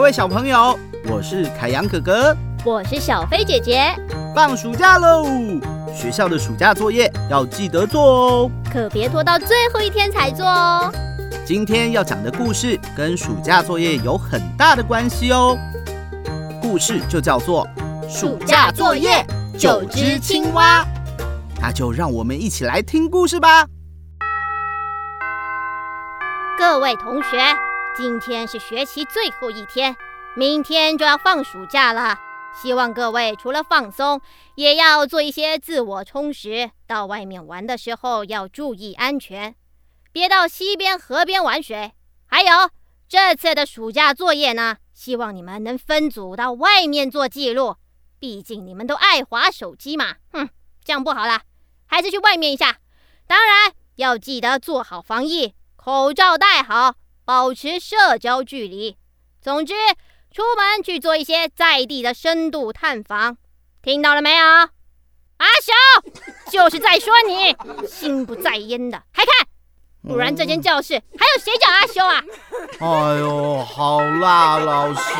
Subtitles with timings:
[0.00, 0.78] 各位小朋友，
[1.10, 2.34] 我是凯阳哥哥，
[2.64, 3.94] 我是小飞姐姐。
[4.34, 5.26] 放暑假喽，
[5.94, 10.90] 学校的暑假作业要记得做哦，可别拖到最后一天才做哦。
[11.44, 15.54] 今天要讲的故事跟暑假作业有很大的关系哦。
[16.62, 17.68] 故事就叫做
[18.08, 19.22] 《暑假作业
[19.58, 20.82] 九只青蛙》，
[21.60, 23.66] 那就让我们一起来听故事吧。
[26.58, 27.38] 各位同学，
[27.96, 29.96] 今天是学期最后一天，
[30.36, 32.16] 明天就要放暑假了。
[32.54, 34.20] 希望各位除了放松，
[34.54, 36.70] 也要做一些自我充实。
[36.86, 39.54] 到外面玩的时候要注意安全，
[40.12, 41.92] 别到溪边、河边玩水。
[42.26, 42.70] 还有
[43.08, 47.76] 这次的暑假作业呢，希望你们能分组到外面做记录。
[48.20, 50.14] 毕竟你们都爱滑手机嘛。
[50.32, 50.48] 哼，
[50.84, 51.42] 这样不好啦，
[51.86, 52.78] 还是去外面一下。
[53.26, 56.94] 当然要记得做好防疫，口罩戴好，
[57.30, 58.96] 保持社交距离。
[59.40, 59.72] 总之。
[60.32, 63.36] 出门去做一些在地的深度探访，
[63.82, 64.44] 听到了没有？
[64.46, 64.68] 阿
[65.60, 65.72] 修，
[66.52, 67.56] 就是在说你，
[67.88, 69.46] 心不在焉的，还看？
[70.06, 72.22] 不然这间教室还有谁叫阿修啊？
[72.78, 75.12] 哎呦，好啦，老师。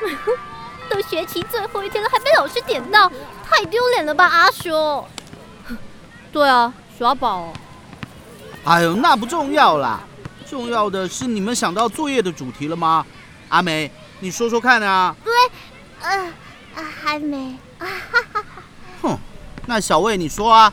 [0.90, 3.08] 都学期最后一天了，还被老师点到，
[3.44, 5.06] 太丢脸了吧，阿修？
[6.32, 7.52] 对啊，耍宝。
[8.64, 10.00] 哎呦，那不重要啦。
[10.48, 13.04] 重要的是，你们想到作业的主题了吗？
[13.48, 15.14] 阿梅，你说说看啊。
[15.24, 15.32] 对，
[16.02, 16.32] 呃，
[17.02, 17.56] 还没。
[19.02, 19.18] 哼，
[19.66, 20.72] 那小魏你说啊。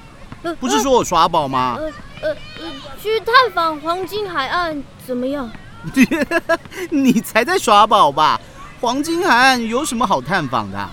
[0.60, 1.78] 不是说我耍宝吗？
[1.80, 1.86] 呃
[2.22, 5.50] 呃呃，去探访黄金海岸怎么样？
[6.90, 8.40] 你才在耍宝吧？
[8.80, 10.90] 黄金海岸有什么好探访的？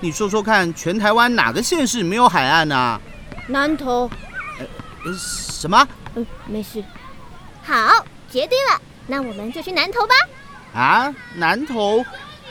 [0.00, 3.00] 你说说看，全台湾哪个县市没有海岸呢？
[3.46, 4.10] 南投。
[5.04, 5.86] 呃，什么？
[6.14, 6.84] 嗯，没事。
[7.62, 8.04] 好。
[8.30, 10.14] 决定了，那我们就去南头吧。
[10.72, 12.04] 啊，南头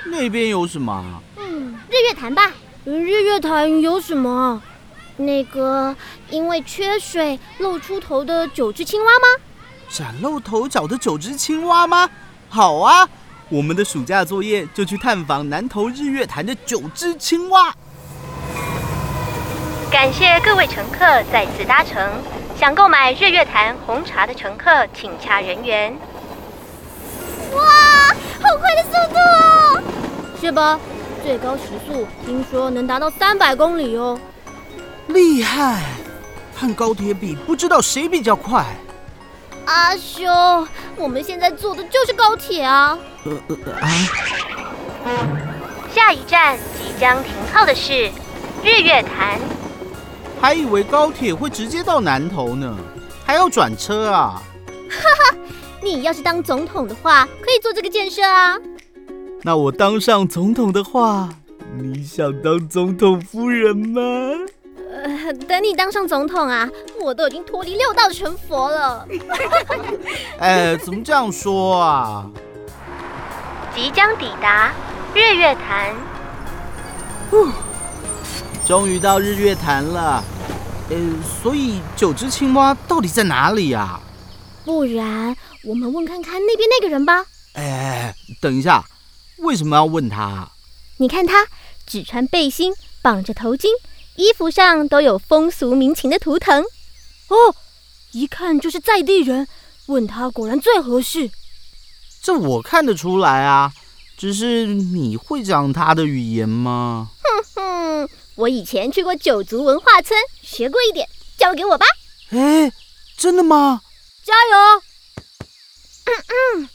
[0.08, 1.24] 那边有什么？
[1.38, 2.52] 嗯，日月潭吧。
[2.84, 4.62] 日月潭有什么？
[5.16, 5.96] 那个
[6.30, 9.44] 因为缺水露出头的九只青蛙吗？
[9.90, 12.10] 崭露头角的九只青蛙吗？
[12.50, 13.08] 好啊，
[13.48, 17.74] 我们的暑假作业就去探访南头日月潭的九只青蛙。
[19.92, 21.00] 感谢各位乘客
[21.32, 22.10] 再次搭乘。
[22.56, 25.92] 想购买日月潭红茶的乘客，请洽人员。
[27.54, 27.64] 哇，
[28.40, 29.82] 好快的速度哦！
[30.40, 30.80] 是吧？
[31.24, 34.20] 最高时速听说能达到三百公里哦。
[35.08, 35.82] 厉害！
[36.56, 38.64] 和高铁比，不知道谁比较快。
[39.66, 40.68] 阿兄，
[40.98, 42.98] 我们现在坐的就是高铁啊。
[43.26, 43.90] 呃呃啊！
[45.94, 48.12] 下一站即将停靠的是
[48.64, 49.40] 日月潭。
[50.42, 52.76] 还以为高铁会直接到南头呢，
[53.26, 54.42] 还要转车啊！
[54.90, 55.38] 哈哈，
[55.84, 58.58] 你要是当总统的话，可以做这个建设啊。
[59.44, 61.30] 那我当上总统的话，
[61.78, 64.02] 你想当总统夫人吗？
[64.92, 66.70] 呃，等你当上总统啊，
[67.02, 69.06] 我都已经脱离六道成佛了。
[70.40, 72.30] 哎，怎么这样说啊？
[73.76, 74.72] 即将抵达
[75.14, 75.94] 日月潭。
[78.70, 80.24] 终于到日月潭了，
[80.92, 80.98] 呃，
[81.42, 84.00] 所以九只青蛙到底在哪里呀？
[84.64, 87.26] 不然我们问看看那边那个人吧。
[87.54, 88.86] 哎，等一下，
[89.40, 90.48] 为什么要问他？
[90.98, 91.48] 你看他
[91.88, 92.72] 只穿背心，
[93.02, 93.70] 绑着头巾，
[94.18, 96.62] 衣服上都有风俗民情的图腾。
[96.62, 97.56] 哦，
[98.12, 99.48] 一看就是在地人，
[99.88, 101.32] 问他果然最合适。
[102.22, 103.74] 这我看得出来啊，
[104.16, 107.10] 只是你会讲他的语言吗？
[107.24, 107.89] 哼哼。
[108.40, 111.06] 我以前去过九族文化村，学过一点，
[111.38, 111.86] 交给我吧。
[112.30, 112.72] 哎，
[113.18, 113.82] 真的吗？
[114.24, 114.82] 加油！
[116.06, 116.10] 嗯
[116.62, 116.70] 嗯。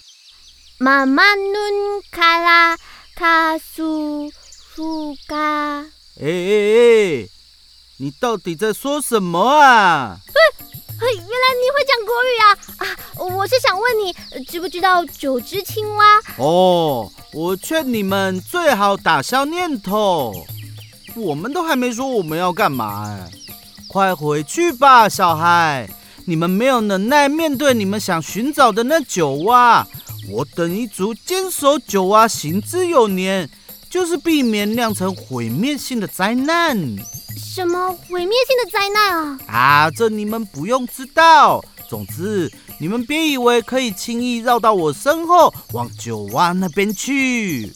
[0.77, 2.77] 妈妈努卡拉
[3.17, 4.31] 卡苏
[4.75, 5.37] 苏嘎。
[6.21, 7.29] 哎哎哎！
[7.97, 10.19] 你到底在说什么啊？
[11.01, 12.47] 哎，原来你会讲国语啊！
[12.77, 14.13] 啊，我是想问你，
[14.45, 16.05] 知不知道九只青蛙？
[16.37, 20.35] 哦，我劝你们最好打消念头。
[21.17, 23.31] 我们都还没说我们要干嘛哎，
[23.89, 25.89] 快回去吧，小孩！
[26.27, 29.87] 你们没有能耐面对你们想寻找的那九蛙。
[30.31, 33.49] 我等一族坚守九蛙，行之有年，
[33.91, 36.77] 就是避免酿成毁灭性的灾难。
[37.37, 39.39] 什么毁灭性的灾难啊？
[39.47, 41.63] 啊，这你们不用知道。
[41.87, 47.71] 总之，你们别以为可以轻易绕到我身后，往九蛙那边去。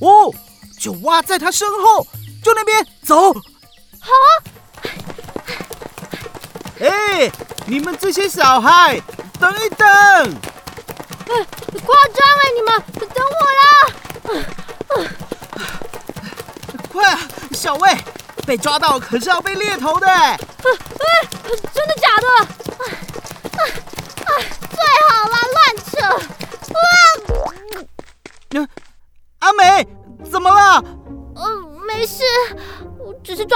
[0.00, 0.32] 哦，
[0.78, 2.06] 九蛙在他身后。
[2.42, 3.40] 就那边走，好
[4.10, 4.28] 啊！
[6.80, 7.30] 哎，
[7.66, 9.00] 你们这些小孩，
[9.38, 9.86] 等一等！
[9.86, 11.46] 哎，
[11.84, 12.82] 夸张哎，你们
[13.14, 13.64] 等我啦！
[16.90, 17.20] 快啊，
[17.52, 17.96] 小魏，
[18.46, 20.06] 被抓到可是要被猎头的！
[20.08, 20.38] 哎，
[21.74, 22.07] 真的假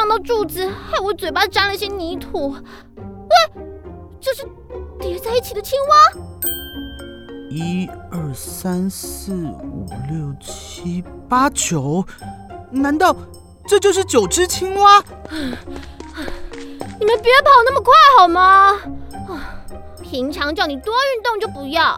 [0.02, 2.56] 撞到柱子，害我嘴巴沾了些泥土。
[2.96, 3.62] 哎，
[4.20, 4.44] 这是
[4.98, 6.20] 叠在一起的青蛙。
[7.48, 12.04] 一二三四五六七八九，
[12.68, 13.14] 难道
[13.64, 14.98] 这就是九只青蛙？
[16.98, 18.76] 你们别跑那么快好吗？
[20.02, 21.96] 平常叫你多运动就不要。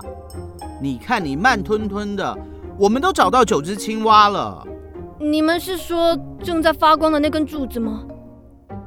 [0.79, 2.37] 你看你慢吞吞的，
[2.79, 4.63] 我们都找到九只青蛙了。
[5.25, 8.05] 你们是说正在发光的那根柱子吗？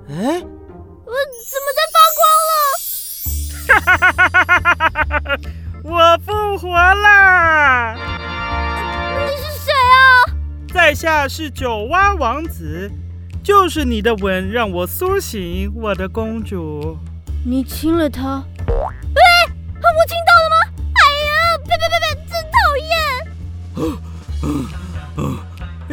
[0.08, 2.52] 哎，我怎么在发光了？
[3.68, 4.40] 哈哈哈哈
[4.70, 4.86] 哈
[5.20, 5.26] 哈
[5.84, 7.96] 我复活啦！
[9.26, 10.30] 你是谁啊？
[10.72, 12.92] 在下是九蛙王子，
[13.44, 16.96] 就是你的吻让我苏醒，我的公主。
[17.44, 18.44] 你亲了他？
[18.68, 20.56] 哎，我亲到了吗？
[20.94, 22.86] 哎呀，别别别别，真讨厌！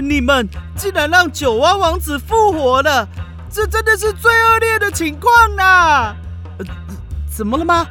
[0.09, 3.09] 你们竟然让九蛙王子复活了，
[3.51, 6.15] 这真的是最恶劣的情况呐！
[6.59, 6.67] 呃，
[7.35, 7.87] 怎么了吗？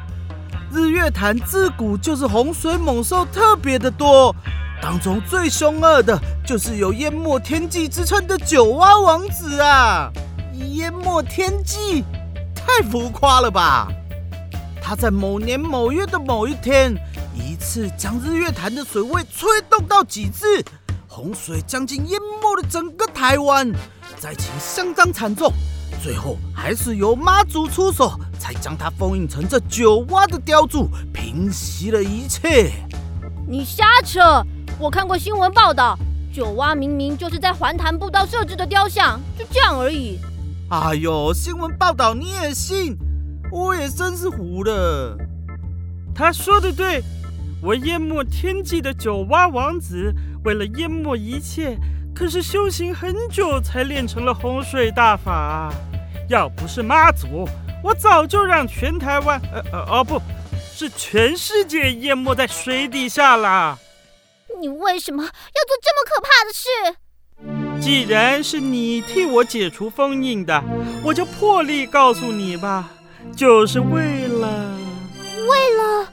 [0.72, 4.34] 日月潭自古就是洪水猛兽特别的多，
[4.80, 10.10] 当中最凶恶的就是有淹没天际之称的九蛙王子啊！
[10.72, 12.04] 淹没天际，
[12.54, 13.88] 太浮夸了吧？
[14.82, 16.94] 他在某年某月的某一天，
[17.34, 20.64] 一次将日月潭的水位吹动到极致。
[21.14, 23.70] 洪水将近淹没了整个台湾，
[24.18, 25.52] 灾情相当惨重。
[26.02, 32.72] 最后还是由妈祖出手，才将它封印成这九蛙的雕塑，平息了一切。
[33.46, 34.44] 你瞎扯！
[34.76, 35.96] 我看过新闻报道，
[36.32, 40.18] 九蛙明明就是在环潭步道设置的雕像，就这样而已。
[40.70, 42.98] 哎呦，新闻报道你也信？
[43.52, 45.16] 我也真是糊了。
[46.12, 47.04] 他说的对，
[47.62, 50.12] 我淹没天际的九蛙王子。
[50.44, 51.76] 为了淹没一切，
[52.14, 55.72] 可是修行很久才练成了洪水大法。
[56.28, 57.48] 要不是妈祖，
[57.82, 60.20] 我早就让全台湾，呃呃哦，不
[60.74, 63.78] 是全世界淹没在水底下了。
[64.60, 66.96] 你为什么要做这么可怕的事？
[67.80, 70.62] 既然是你替我解除封印的，
[71.02, 72.90] 我就破例告诉你吧，
[73.34, 74.70] 就是为了，
[75.48, 76.08] 为了，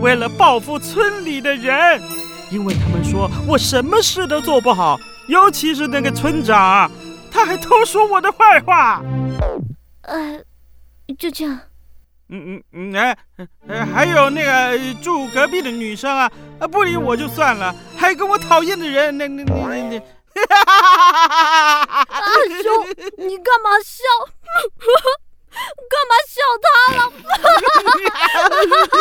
[0.00, 2.02] 为了报复村里的人。
[2.50, 6.90] 因为他们说我什么事都做不好，尤其是那个村长，
[7.30, 9.02] 他还偷说我的坏话。
[10.02, 10.40] 呃，
[11.18, 11.60] 就这样。
[12.30, 13.16] 嗯嗯嗯，
[13.68, 16.30] 哎，还有那个住隔壁的女生啊，
[16.70, 20.02] 不理我就算了，还跟我讨厌的人，那那那那那。
[20.38, 22.04] 阿
[22.62, 22.86] 雄，
[23.16, 24.04] 你干嘛笑？
[25.90, 26.66] 干嘛笑他
[26.96, 27.00] 了？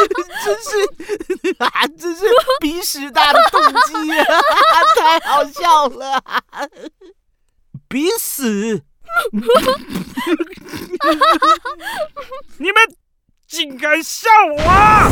[0.46, 0.70] 真是
[1.60, 1.66] 啊，
[2.00, 2.20] 真是
[2.60, 4.24] 鼻屎大的动机啊！
[4.96, 6.24] 太好笑了，
[7.88, 8.84] 鼻屎！
[12.58, 12.96] 你们
[13.48, 14.62] 竟敢笑我！
[14.64, 15.10] 啊！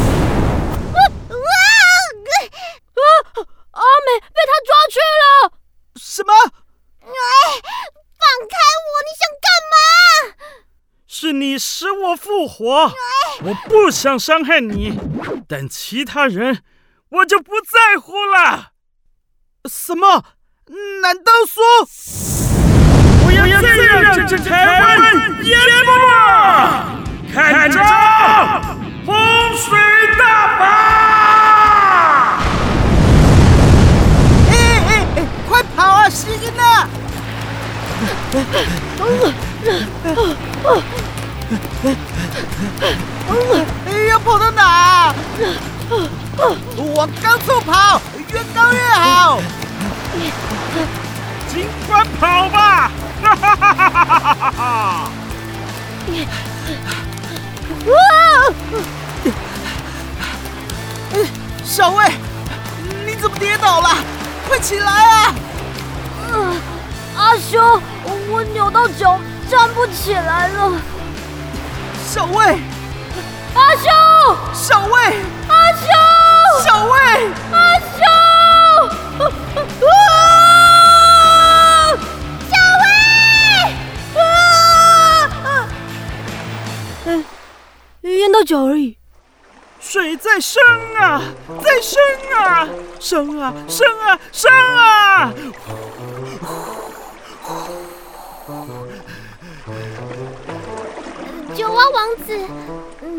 [3.72, 5.52] 阿美被他抓去了！
[5.98, 6.34] 什么？
[7.02, 8.88] 哎，放开我！
[9.04, 9.76] 你想干嘛？
[11.18, 12.92] 是你使我复活，
[13.42, 15.00] 我不想伤害你，
[15.48, 16.62] 但其他人
[17.08, 18.74] 我就不在乎了。
[19.64, 20.26] 什么？
[21.02, 21.64] 难道说
[52.20, 52.92] 跑吧！
[53.24, 55.12] 哈哈哈哈哈哈！
[57.86, 57.94] 哇！
[61.64, 62.06] 小魏，
[63.06, 63.90] 你怎么跌倒了？
[64.48, 65.34] 快起来啊！
[67.18, 67.82] 阿兄，
[68.30, 69.20] 我扭到脚。
[69.48, 70.72] 站不起来了，
[72.04, 72.60] 小魏，
[73.54, 73.92] 阿修，
[74.56, 75.86] 小魏，阿修，
[76.64, 76.98] 小魏，
[77.52, 78.02] 阿修，
[88.46, 88.98] 脚而已。
[89.80, 90.64] 水在升
[90.96, 91.22] 啊，
[91.62, 92.02] 在升
[92.34, 92.68] 啊，
[93.00, 95.34] 升啊，升啊，升啊！
[101.54, 102.36] 九蛙王子，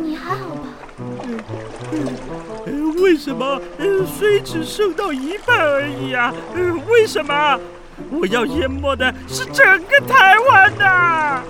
[0.01, 0.69] 你还好吧？
[3.01, 3.61] 为什么
[4.19, 6.35] 水只升到一半而已啊？
[6.89, 7.61] 为什么？
[8.11, 11.43] 我要淹没的是整个台湾呐！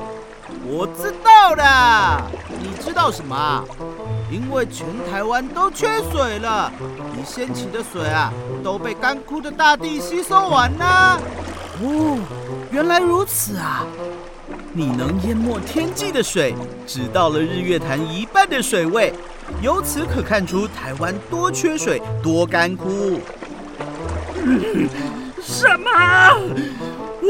[0.69, 2.31] 我知道了，
[2.61, 3.65] 你知道什么？
[4.31, 6.73] 因为全台湾都缺水了，
[7.17, 8.33] 你掀起的水啊，
[8.65, 11.21] 都被干枯的大地吸收完了。
[11.83, 12.19] 哦，
[12.71, 13.85] 原来如此啊！
[14.73, 16.55] 你能淹没天际的水，
[16.87, 19.15] 只到了日月潭一半的水位，
[19.63, 23.21] 由此可看出台湾多缺水，多干枯。
[25.41, 25.91] 什么？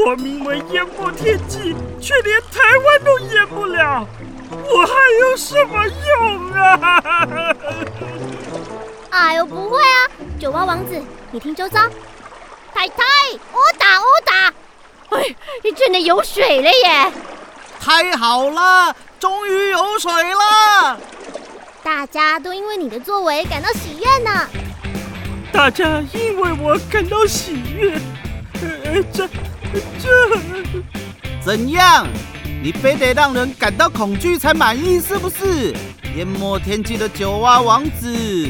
[0.07, 4.07] 我名为淹没天际，却连台湾都淹不了，
[4.49, 7.53] 我还有什么用啊？
[9.11, 10.07] 哎呦，不会啊，
[10.39, 10.97] 九蛙王子，
[11.29, 11.81] 你听周遭，
[12.73, 13.03] 太太，
[13.51, 14.53] 我打我打，
[15.17, 17.11] 哎，你真的有水了耶！
[17.77, 20.97] 太好了，终于有水了！
[21.83, 24.47] 大家都因为你的作为感到喜悦呢。
[25.51, 27.99] 大家因为我感到喜悦，
[28.61, 29.27] 呃，这
[30.01, 30.39] 这
[31.43, 32.07] 怎样？
[32.61, 35.73] 你非得让人感到恐惧才满意，是不是？
[36.15, 38.49] 淹没天际的九蛙王子，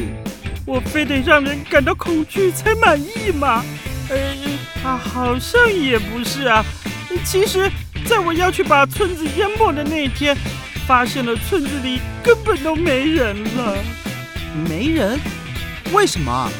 [0.64, 3.62] 我非得让人感到恐惧才满意吗？
[4.08, 4.16] 呃，
[4.82, 6.64] 他好像也不是啊。
[7.24, 7.70] 其实，
[8.06, 10.34] 在我要去把村子淹没的那天，
[10.86, 13.76] 发现了村子里根本都没人了。
[14.68, 15.20] 没人？
[15.92, 16.50] 为什么？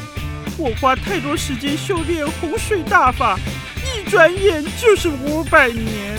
[0.57, 3.39] 我花太多时间修炼洪水大法，
[3.83, 6.17] 一转眼就是五百年。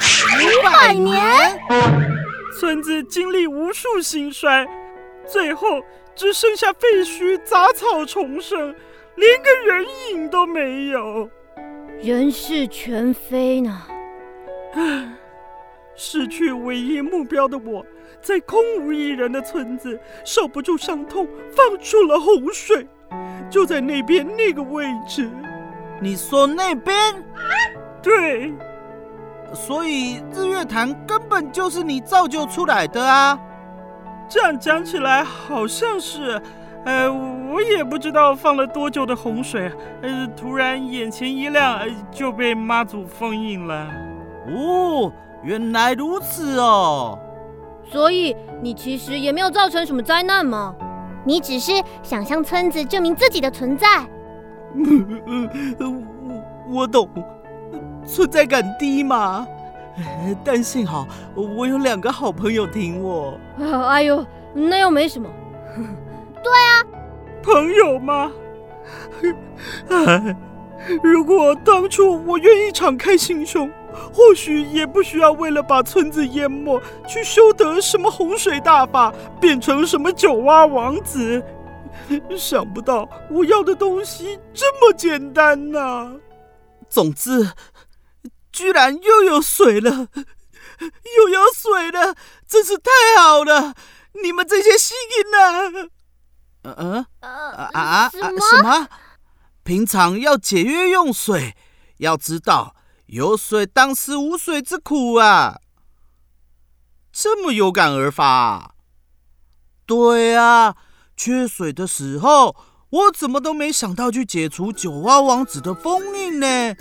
[0.00, 1.58] 五百年？
[2.58, 4.66] 村子经历无数兴衰，
[5.26, 5.82] 最后
[6.14, 8.74] 只剩下废墟、杂草丛生，
[9.16, 11.28] 连个人影都没有，
[12.02, 13.82] 人事全非呢。
[14.74, 15.08] 唉，
[15.96, 17.84] 失去唯一目标的我，
[18.20, 22.86] 在空无一人的村子，受不住伤痛，放出了洪水。
[23.50, 25.28] 就在那边那个位置，
[26.00, 26.96] 你说那边？
[28.02, 28.54] 对，
[29.52, 33.38] 所以日月潭根本就是你造就出来的啊！
[34.26, 36.40] 这样讲起来好像是，
[36.86, 43.86] 呃，我也不知道放了多久的洪水，呃，突然眼前一亮，呃就被妈祖封印了。
[44.48, 47.18] 哦，原来如此哦。
[47.84, 50.74] 所以你其实也没有造成什么灾难嘛？
[51.26, 53.86] 你只是想向村子证明自己的存在。
[55.78, 56.02] 我
[56.82, 57.08] 我懂，
[58.06, 59.46] 存在感低嘛。
[60.44, 63.38] 但幸好我有两个好朋友挺我。
[63.88, 64.24] 哎呦，
[64.54, 65.28] 那又没什么。
[66.42, 66.82] 对啊，
[67.42, 68.30] 朋友吗？
[71.02, 73.70] 如果当初我愿意敞开心胸。
[74.12, 81.42] 或许也不需要为了把村子淹没，去修得什么洪水大法，变成什么九蛙王子。
[82.36, 86.20] 想不到我要的东西这么简单呐！
[86.88, 87.52] 总之，
[88.50, 92.14] 居然又有水了，又有水了，
[92.46, 93.74] 真是太好了！
[94.22, 95.90] 你们这些幸运呢？
[96.62, 98.40] 嗯嗯啊啊什么？
[98.40, 98.88] 什么？
[99.62, 101.54] 平常要节约用水，
[101.98, 102.74] 要知道。
[103.06, 105.60] 有水当思无水之苦啊！
[107.12, 108.76] 这么有感而发。
[109.84, 110.76] 对啊，
[111.22, 112.56] 缺水的时候，
[112.88, 116.74] 我怎么都没想到去解除九蛙王子的封印呢？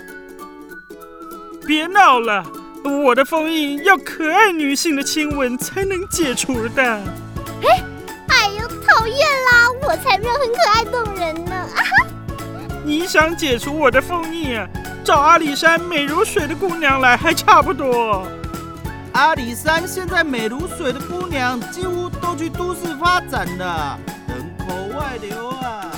[1.68, 2.46] 别闹了，
[3.04, 6.82] 我的封印要可爱女性的亲吻才能解除的。
[6.82, 7.84] 哎，
[8.30, 9.68] 哎呦，讨厌啦！
[9.86, 11.56] 我才没有很可爱动人呢。
[11.56, 11.92] 啊哈！
[12.86, 14.66] 你想解除我的封印啊？
[15.04, 18.26] 找阿里山美如水的姑娘来还差不多。
[19.12, 24.00] 阿里山现在美如水的姑娘几乎都去都市发展了，
[25.00, 25.92] 人口外流啊。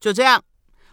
[0.00, 0.42] 就这样，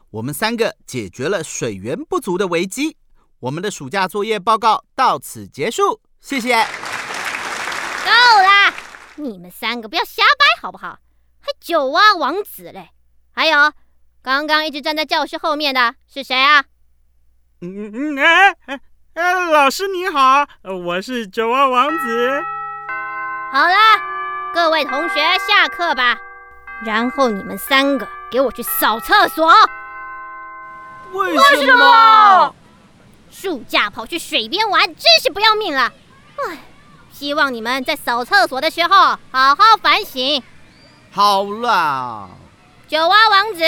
[0.10, 2.98] 我们三个解决了水源不足的危机。
[3.40, 6.56] 我们的暑假作业报告到此结束，谢谢。
[6.56, 8.74] 够了，
[9.18, 11.00] 你们三个不要瞎掰好不好？
[11.40, 12.90] 还九蛙王子嘞，
[13.32, 13.72] 还有。
[14.24, 16.66] 刚刚一直站在教室后面的是谁啊？
[17.62, 18.56] 嗯嗯哎
[19.14, 22.44] 哎，老师你好，我是九蛙王子。
[23.54, 23.76] 好了，
[24.56, 26.18] 各位同学下课吧，
[26.86, 29.54] 然后你们三个给我去扫厕所。
[31.12, 32.56] 为什么？
[33.30, 35.92] 暑假跑去水边玩，真是不要命了！
[36.38, 36.58] 哎，
[37.12, 38.90] 希望你们在扫厕所的时候
[39.30, 40.42] 好好反省。
[41.12, 42.30] 好啦，
[42.88, 43.62] 九蛙王子，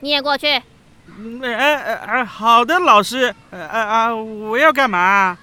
[0.00, 0.46] 你也过去。
[0.48, 3.34] 哎哎哎，好的，老师。
[3.50, 5.36] 呃呃啊，我要干嘛？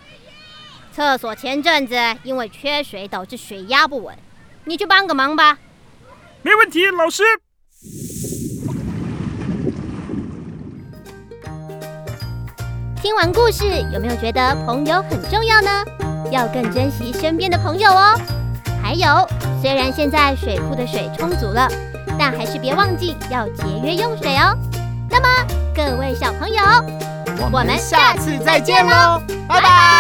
[0.92, 4.18] 厕所前阵子因为缺水导致水压不稳，
[4.70, 5.58] 你去帮个忙吧。
[6.44, 7.24] 没问题，老师。
[13.02, 15.84] 听完故事，有没有觉得朋友很重要呢？
[16.30, 18.16] 要更珍惜身边的朋友哦。
[18.80, 19.28] 还有，
[19.60, 21.68] 虽然现在水库的水充足了，
[22.20, 24.56] 但还是别忘记要节约用水哦。
[25.10, 25.28] 那么，
[25.76, 26.64] 各位小朋友，
[27.42, 29.99] 我们下次再见喽，拜拜。